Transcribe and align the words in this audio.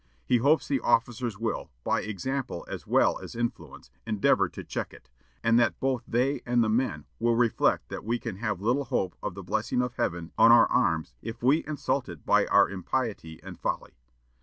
He 0.25 0.37
hopes 0.37 0.67
the 0.67 0.79
officers 0.79 1.37
will, 1.37 1.69
by 1.83 2.01
example 2.01 2.65
as 2.67 2.87
well 2.87 3.19
as 3.19 3.35
influence, 3.35 3.91
endeavor 4.03 4.49
to 4.49 4.63
check 4.63 4.95
it, 4.95 5.11
and 5.43 5.59
that 5.59 5.79
both 5.79 6.01
they 6.07 6.41
and 6.43 6.63
the 6.63 6.69
men 6.69 7.05
will 7.19 7.35
reflect 7.35 7.89
that 7.89 8.03
we 8.03 8.17
can 8.17 8.37
have 8.37 8.61
little 8.61 8.85
hope 8.85 9.15
of 9.21 9.35
the 9.35 9.43
blessing 9.43 9.79
of 9.83 9.93
Heaven 9.97 10.31
on 10.39 10.51
our 10.51 10.65
arms 10.71 11.13
if 11.21 11.43
we 11.43 11.63
insult 11.67 12.09
it 12.09 12.25
by 12.25 12.47
our 12.47 12.67
impiety 12.67 13.39
and 13.43 13.59
folly. 13.59 13.93